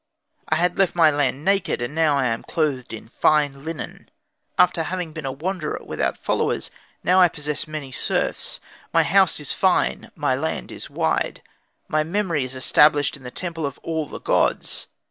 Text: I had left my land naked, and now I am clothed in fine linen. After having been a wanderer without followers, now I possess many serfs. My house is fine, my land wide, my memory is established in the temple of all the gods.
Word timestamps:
I 0.49 0.55
had 0.55 0.79
left 0.79 0.95
my 0.95 1.11
land 1.11 1.45
naked, 1.45 1.79
and 1.79 1.93
now 1.93 2.17
I 2.17 2.25
am 2.25 2.41
clothed 2.41 2.91
in 2.91 3.09
fine 3.09 3.63
linen. 3.63 4.09
After 4.57 4.81
having 4.81 5.13
been 5.13 5.27
a 5.27 5.31
wanderer 5.31 5.79
without 5.85 6.17
followers, 6.17 6.71
now 7.03 7.21
I 7.21 7.27
possess 7.27 7.67
many 7.67 7.91
serfs. 7.91 8.59
My 8.91 9.03
house 9.03 9.39
is 9.39 9.53
fine, 9.53 10.09
my 10.15 10.33
land 10.33 10.71
wide, 10.89 11.43
my 11.87 12.01
memory 12.01 12.43
is 12.43 12.55
established 12.55 13.15
in 13.15 13.21
the 13.21 13.29
temple 13.29 13.63
of 13.63 13.77
all 13.83 14.07
the 14.07 14.19
gods. 14.19 14.87